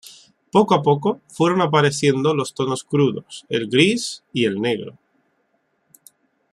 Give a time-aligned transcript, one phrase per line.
[0.55, 4.97] Poco a poco fueron apareciendo los tonos crudos, el gris y el negro.